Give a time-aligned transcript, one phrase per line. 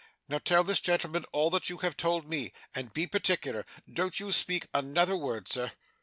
[0.27, 3.67] Now, tell this gentleman all that you told me; and be particular.
[3.87, 5.73] Don't you speak another word, Sir.